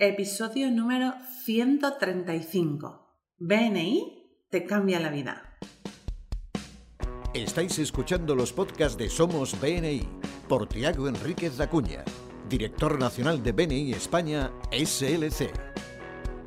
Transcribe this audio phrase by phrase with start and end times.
[0.00, 1.12] Episodio número
[1.44, 3.34] 135.
[3.36, 5.58] BNI te cambia la vida.
[7.34, 10.08] Estáis escuchando los podcasts de Somos BNI
[10.48, 12.04] por Tiago Enríquez Acuña,
[12.48, 15.50] director nacional de BNI España SLC.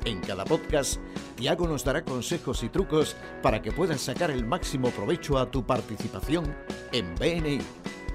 [0.06, 0.98] En cada podcast,
[1.36, 5.66] Tiago nos dará consejos y trucos para que puedas sacar el máximo provecho a tu
[5.66, 6.56] participación
[6.92, 7.58] en BNI.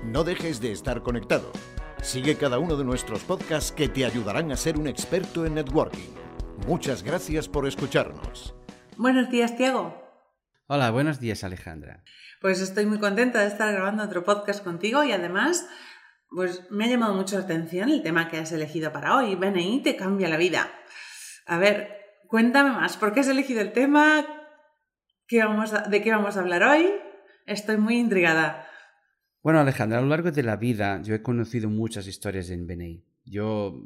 [0.04, 1.52] No dejes de estar conectado.
[2.08, 6.08] Sigue cada uno de nuestros podcasts que te ayudarán a ser un experto en networking.
[6.66, 8.56] Muchas gracias por escucharnos.
[8.96, 9.94] Buenos días, Tiago.
[10.68, 12.06] Hola, buenos días, Alejandra.
[12.40, 15.68] Pues estoy muy contenta de estar grabando otro podcast contigo y además,
[16.30, 19.36] pues me ha llamado mucho la atención el tema que has elegido para hoy.
[19.36, 20.72] BNI te cambia la vida.
[21.46, 24.26] A ver, cuéntame más, ¿por qué has elegido el tema?
[25.28, 26.90] ¿Qué vamos ¿De qué vamos a hablar hoy?
[27.46, 28.66] Estoy muy intrigada.
[29.48, 33.02] Bueno, Alejandra, a lo largo de la vida yo he conocido muchas historias en BNI.
[33.24, 33.82] Yo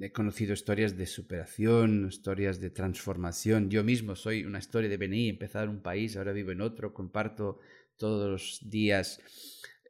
[0.00, 3.68] he conocido historias de superación, historias de transformación.
[3.68, 6.94] Yo mismo soy una historia de BNI, empezar en un país, ahora vivo en otro,
[6.94, 7.58] comparto
[7.98, 9.20] todos los días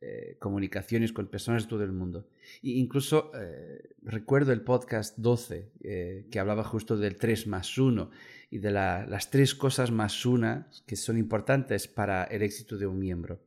[0.00, 2.26] eh, comunicaciones con personas de todo el mundo.
[2.60, 8.10] E incluso eh, recuerdo el podcast 12, eh, que hablaba justo del 3 más 1
[8.50, 12.98] y de las tres cosas más una que son importantes para el éxito de un
[12.98, 13.38] miembro.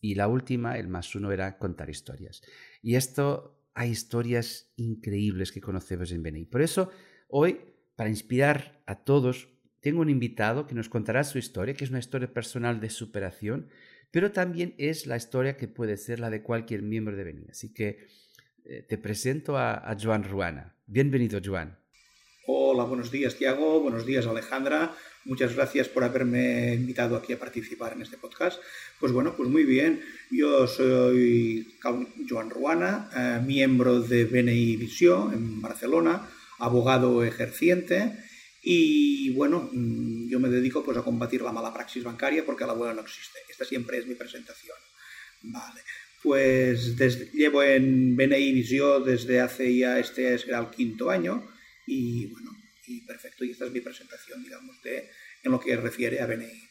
[0.00, 2.42] Y la última, el más uno, era contar historias.
[2.82, 6.46] Y esto hay historias increíbles que conocemos en BNI.
[6.46, 6.90] Por eso,
[7.28, 7.60] hoy,
[7.96, 9.48] para inspirar a todos,
[9.80, 13.68] tengo un invitado que nos contará su historia, que es una historia personal de superación,
[14.10, 17.46] pero también es la historia que puede ser la de cualquier miembro de BNI.
[17.50, 18.06] Así que
[18.64, 20.76] eh, te presento a, a Joan Ruana.
[20.86, 21.78] Bienvenido, Joan.
[22.46, 23.80] Hola, buenos días, Tiago.
[23.80, 24.96] Buenos días, Alejandra.
[25.26, 28.62] Muchas gracias por haberme invitado aquí a participar en este podcast.
[28.98, 30.02] Pues bueno, pues muy bien.
[30.30, 31.76] Yo soy
[32.26, 38.10] Joan Ruana, eh, miembro de BNI Visión en Barcelona, abogado ejerciente
[38.62, 42.72] y bueno, mm, yo me dedico pues a combatir la mala praxis bancaria porque la
[42.72, 43.38] buena no existe.
[43.50, 44.78] Esta siempre es mi presentación.
[45.42, 45.82] Vale.
[46.22, 46.96] Pues
[47.34, 51.46] llevo en BNI Visión desde hace ya, este el quinto año
[51.90, 52.50] y bueno,
[52.86, 55.10] y perfecto, y esta es mi presentación, digamos, de,
[55.42, 56.70] en lo que refiere a BNI.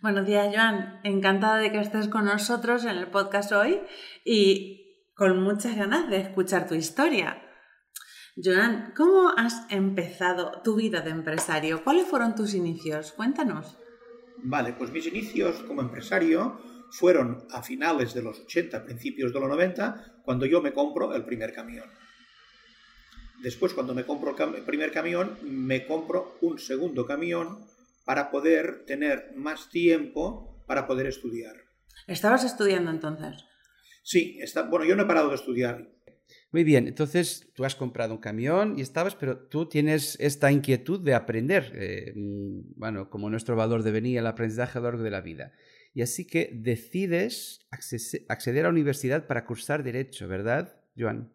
[0.00, 1.00] Buenos días, Joan.
[1.04, 3.80] Encantada de que estés con nosotros en el podcast hoy
[4.24, 7.42] y con muchas ganas de escuchar tu historia.
[8.42, 11.84] Joan, ¿cómo has empezado tu vida de empresario?
[11.84, 13.12] ¿Cuáles fueron tus inicios?
[13.12, 13.76] Cuéntanos.
[14.38, 16.58] Vale, pues mis inicios como empresario
[16.90, 21.24] fueron a finales de los 80, principios de los 90, cuando yo me compro el
[21.26, 21.90] primer camión.
[23.42, 27.66] Después, cuando me compro el primer camión, me compro un segundo camión
[28.04, 31.56] para poder tener más tiempo para poder estudiar.
[32.06, 33.44] ¿Estabas estudiando entonces?
[34.04, 35.88] Sí, está, bueno, yo no he parado de estudiar.
[36.52, 41.00] Muy bien, entonces tú has comprado un camión y estabas, pero tú tienes esta inquietud
[41.00, 45.02] de aprender, eh, mm, bueno, como nuestro valor de venir el aprendizaje a lo largo
[45.02, 45.52] de la vida.
[45.94, 47.66] Y así que decides
[48.28, 51.32] acceder a la universidad para cursar Derecho, ¿verdad, Joan?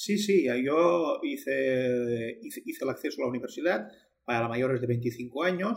[0.00, 3.88] Sí, sí, yo hice, hice, el acceso a la universidad
[4.24, 5.76] para mayores de 25 años,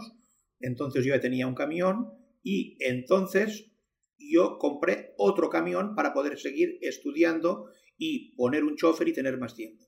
[0.59, 2.07] entonces yo tenía un camión
[2.43, 3.71] y entonces
[4.19, 9.55] yo compré otro camión para poder seguir estudiando y poner un chofer y tener más
[9.55, 9.87] tiempo.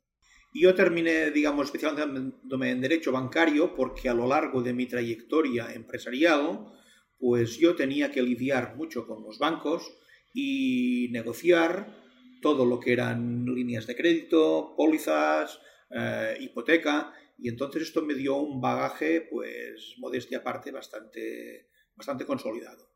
[0.51, 5.71] Y yo terminé, digamos, especializándome en derecho bancario porque a lo largo de mi trayectoria
[5.75, 6.71] empresarial,
[7.19, 9.95] pues yo tenía que lidiar mucho con los bancos
[10.33, 12.02] y negociar
[12.43, 15.59] todo lo que eran líneas de crédito, pólizas,
[15.89, 22.91] eh, hipoteca, y entonces esto me dio un bagaje, pues, modestia aparte, bastante, bastante consolidado.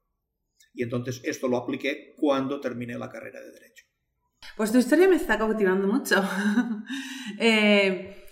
[0.74, 3.86] Y entonces esto lo apliqué cuando terminé la carrera de Derecho.
[4.56, 6.16] Pues tu historia me está cautivando mucho.
[7.40, 8.26] Eh,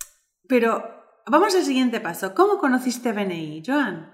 [0.48, 0.84] pero
[1.28, 2.34] vamos al siguiente paso.
[2.34, 4.12] ¿Cómo conociste BNI, Joan?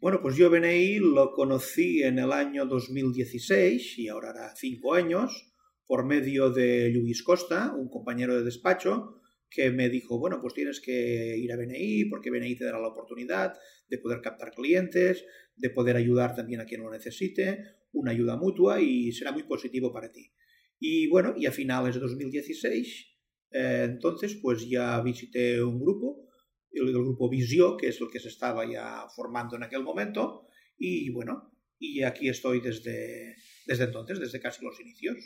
[0.00, 5.52] Bueno, pues yo BNI lo conocí en el año 2016 y ahora hará cinco años
[5.86, 10.80] por medio de Luis Costa, un compañero de despacho, que me dijo, bueno, pues tienes
[10.80, 13.54] que ir a BNI porque BNI te dará la oportunidad
[13.88, 15.24] de poder captar clientes,
[15.54, 19.92] de poder ayudar también a quien lo necesite, una ayuda mutua y será muy positivo
[19.92, 20.32] para ti.
[20.78, 23.06] Y bueno, y a finales de 2016,
[23.52, 26.28] eh, entonces, pues ya visité un grupo,
[26.72, 30.48] el, el grupo Visio, que es el que se estaba ya formando en aquel momento,
[30.76, 33.36] y bueno, y aquí estoy desde,
[33.66, 35.16] desde entonces, desde casi los inicios.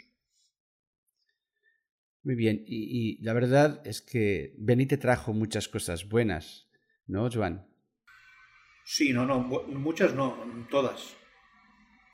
[2.23, 6.69] Muy bien, y, la verdad es que Beni te trajo muchas cosas buenas,
[7.07, 7.67] ¿no, Joan?
[8.85, 10.37] Sí, no, no, muchas no,
[10.71, 11.17] todas.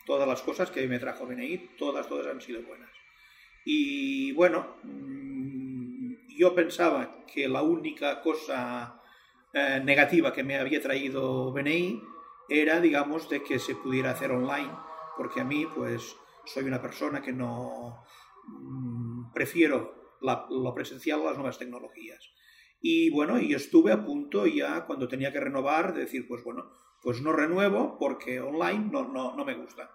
[0.06, 2.90] Todas las cosas que me trajo Beni, todas, todas han sido buenas.
[3.64, 9.02] Y bueno, mm, yo pensaba que la única cosa
[9.52, 12.00] eh, negativa que me había traído BNI
[12.48, 14.70] era, digamos, de que se pudiera hacer online,
[15.16, 16.14] porque a mí, pues,
[16.44, 18.04] soy una persona que no
[18.46, 22.30] mm, prefiero la, lo presencial las nuevas tecnologías.
[22.80, 26.70] Y bueno, y estuve a punto ya cuando tenía que renovar de decir, pues bueno,
[27.02, 29.90] pues no renuevo porque online no, no, no me gusta.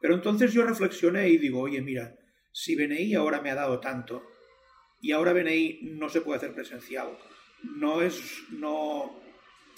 [0.00, 2.16] Pero entonces yo reflexioné y digo, oye, mira,
[2.52, 4.22] si BNI ahora me ha dado tanto
[5.00, 7.18] y ahora BNI no se puede hacer presencial,
[7.62, 9.20] no es, no,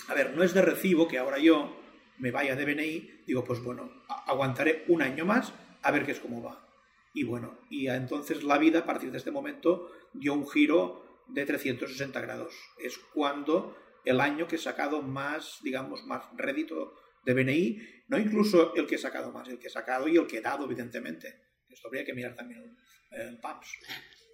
[0.08, 1.76] a ver, no es de recibo que ahora yo
[2.18, 3.90] me vaya de BNI, digo, pues bueno,
[4.26, 5.52] aguantaré un año más
[5.82, 6.66] a ver qué es cómo va.
[7.14, 11.46] Y bueno, y entonces la vida a partir de este momento dio un giro de
[11.46, 12.52] 360 grados.
[12.82, 16.94] Es cuando el año que he sacado más, digamos, más rédito
[17.24, 17.78] de BNI,
[18.08, 20.40] no incluso el que he sacado más, el que he sacado y el que he
[20.40, 21.40] dado, evidentemente.
[21.68, 22.76] Esto habría que mirar también
[23.12, 23.66] el, PAMS.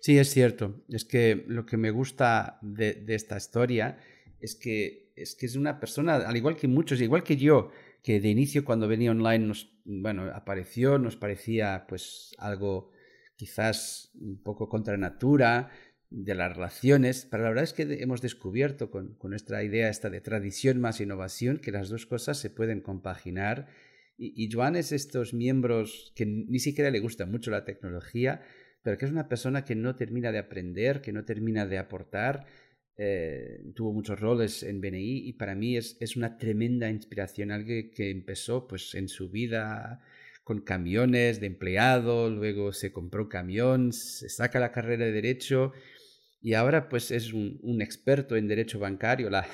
[0.00, 0.82] Sí, es cierto.
[0.88, 3.98] Es que lo que me gusta de, de, esta historia
[4.40, 7.70] es que, es que es una persona, al igual que muchos, igual que yo,
[8.02, 12.90] que de inicio cuando venía online nos, bueno, apareció, nos parecía pues algo
[13.36, 15.70] quizás un poco contra natura,
[16.10, 20.20] de las relaciones, pero la verdad es que hemos descubierto con, nuestra idea esta de
[20.20, 23.68] tradición más innovación que las dos cosas se pueden compaginar.
[24.18, 28.42] Y, Joan es estos miembros que ni siquiera le gusta mucho la tecnología,
[28.82, 32.44] pero que es una persona que no termina de aprender, que no termina de aportar,
[33.02, 37.90] eh, tuvo muchos roles en BNI y para mí es, es una tremenda inspiración, alguien
[37.90, 40.02] que empezó pues en su vida
[40.44, 45.72] con camiones de empleado, luego se compró camión, se saca la carrera de derecho
[46.42, 49.46] y ahora pues es un, experto en derecho bancario, la,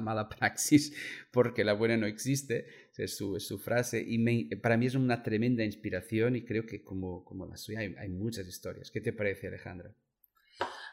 [0.00, 0.92] mala praxis,
[1.32, 2.66] porque la buena no existe,
[2.96, 7.46] es su, frase, y para mí es una tremenda inspiración y creo que como, como
[7.46, 8.92] la suya hay, muchas historias.
[8.92, 9.92] ¿Qué te parece, Alejandra?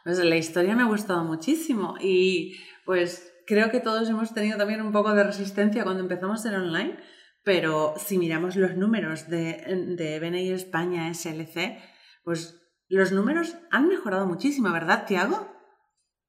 [0.03, 2.55] Pues la historia me ha gustado muchísimo y
[2.85, 6.97] pues creo que todos hemos tenido también un poco de resistencia cuando empezamos en online,
[7.43, 11.77] pero si miramos los números de, de BNI España SLC,
[12.23, 15.49] pues los números han mejorado muchísimo, ¿verdad, Tiago?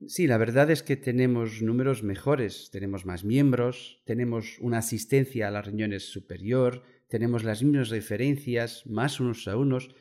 [0.06, 5.50] Sí, la verdad es que tenemos números mejores, tenemos más miembros, tenemos una asistencia a
[5.50, 9.94] las reuniones superior, tenemos las mismas referencias, más unos a unos.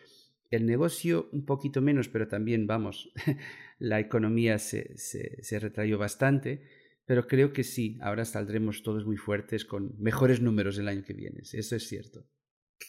[0.54, 3.12] El negocio un poquito menos, pero también, vamos,
[3.80, 6.62] la economía se, se, retrayó bastante,
[7.06, 11.14] pero creo que sí, ahora saldremos todos muy fuertes con mejores números el año que
[11.14, 12.28] viene, eso es cierto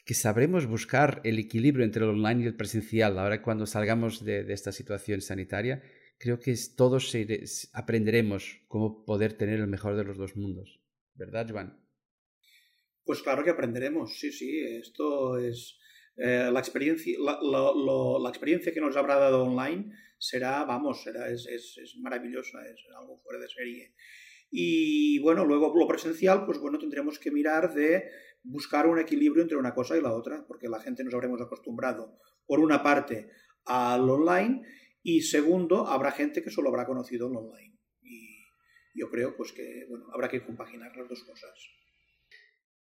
[0.05, 3.19] que sabremos buscar el equilibrio entre el online y el presencial.
[3.19, 5.83] Ahora cuando salgamos de, esta situación sanitaria,
[6.19, 7.15] creo que todos
[7.73, 10.81] aprenderemos cómo poder tener el mejor de los dos mundos.
[11.15, 11.81] ¿Verdad, Juan?
[13.05, 14.61] Pues claro que aprenderemos, sí, sí.
[14.61, 15.79] Esto es
[16.17, 21.79] eh, la, experiencia, la, experiencia que nos habrá dado online será, vamos, será, es, es,
[21.83, 23.95] es maravillosa, es algo fuera de serie.
[24.51, 28.11] Y bueno, luego lo presencial, pues bueno, tendremos que mirar de
[28.45, 32.19] buscar un equilibrio entre una cosa y la otra, porque la gente nos habremos acostumbrado,
[32.47, 33.31] por una parte,
[33.65, 34.63] al online
[35.03, 37.79] y segundo, habrá gente que solo habrá conocido el online.
[38.03, 38.39] Y
[38.95, 41.53] yo creo pues que bueno, habrá que compaginar las dos cosas.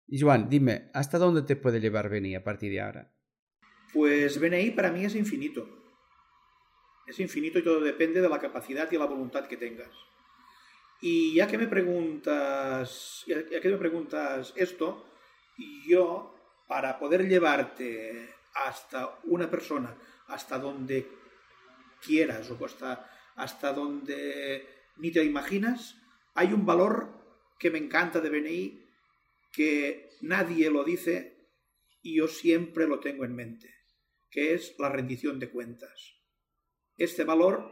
[0.08, 3.14] Joan, dime, ¿hasta dónde te puede llevar BNI a partir de ahora?
[3.94, 5.70] Pues BNI para mí es infinito.
[7.06, 9.92] Es infinito y todo depende de la capacidad y la voluntad que tengas.
[11.02, 15.06] Y ya que me preguntas, ya que me preguntas esto,
[15.86, 16.36] yo,
[16.68, 19.96] para poder llevarte hasta una persona,
[20.28, 21.08] hasta donde
[22.02, 24.68] quieras o hasta, hasta donde
[24.98, 25.98] ni te imaginas,
[26.36, 27.10] hay un valor
[27.60, 28.84] que me encanta de BNI
[29.52, 31.50] que nadie lo dice
[32.02, 33.74] y yo siempre lo tengo en mente,
[34.34, 36.18] que es la rendición de cuentas.
[36.98, 37.72] Este valor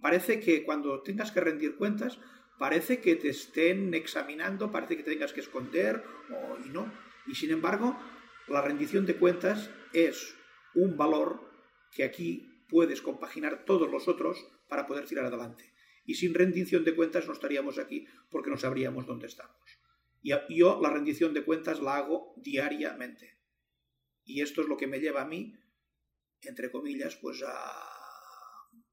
[0.00, 2.18] parece que cuando tengas que rendir cuentas,
[2.58, 6.90] parece que te estén examinando, parece que tengas que esconder o, y no.
[7.26, 7.98] Y sin embargo,
[8.48, 10.34] la rendición de cuentas es
[10.74, 11.50] un valor
[11.92, 14.38] que aquí puedes compaginar todos los otros
[14.68, 15.74] para poder tirar adelante.
[16.06, 19.60] Y sin rendición de cuentas no estaríamos aquí porque no sabríamos dónde estamos.
[20.22, 23.38] Y yo la rendición de cuentas la hago diariamente.
[24.24, 25.54] Y esto es lo que me lleva a mí,
[26.42, 27.52] entre comillas, pues a,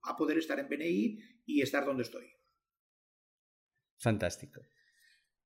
[0.04, 2.28] a poder estar en BNI y estar donde estoy.
[4.00, 4.62] Fantástico.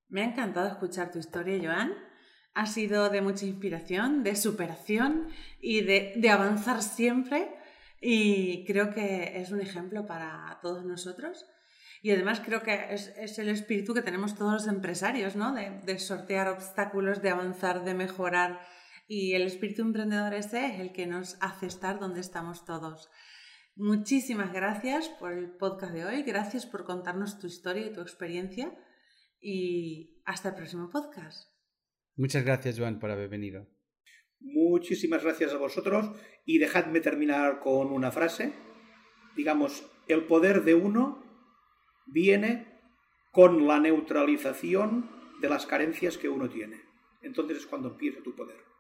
[0.10, 2.12] Me ha encantado escuchar tu historia, Joan
[2.54, 5.30] ha sido de mucha inspiración, de superación
[5.60, 7.56] y de, avanzar siempre.
[8.02, 11.46] Y creo que es un ejemplo para todos nosotros.
[12.02, 15.54] Y además creo que es, el espíritu que tenemos todos los empresarios, ¿no?
[15.54, 18.60] De, sortear obstáculos, de avanzar, de mejorar.
[19.14, 23.10] Y el espíritu emprendedor ese es el que nos hace estar donde estamos todos.
[23.76, 28.74] Muchísimas gracias por el podcast de hoy, gracias por contarnos tu historia y tu experiencia
[29.42, 31.54] y hasta el próximo podcast.
[32.16, 33.68] Muchas gracias, Joan, por haber venido.
[34.40, 36.10] Muchísimas gracias a vosotros
[36.46, 38.54] y dejadme terminar con una frase.
[39.36, 41.22] Digamos, el poder de uno
[42.08, 42.80] viene
[43.34, 46.80] con la neutralización de las carencias que uno tiene.
[47.22, 48.71] Entonces es cuando empieza tu poder.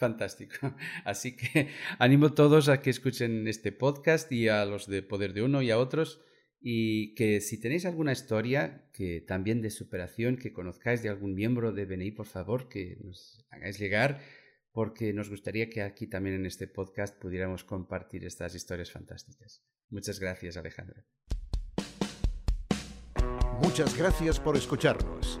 [0.00, 0.54] Fantástico.
[1.04, 5.34] Así que animo a todos a que escuchen este podcast y a los de Poder
[5.34, 6.22] de Uno y a otros.
[6.58, 11.72] Y que si tenéis alguna historia que también de superación, que conozcáis de algún miembro
[11.72, 14.22] de BNI, por favor, que nos hagáis llegar,
[14.72, 19.62] porque nos gustaría que aquí también en este podcast pudiéramos compartir estas historias fantásticas.
[19.90, 21.04] Muchas gracias, Alejandra.
[23.62, 25.40] Muchas gracias por escucharnos.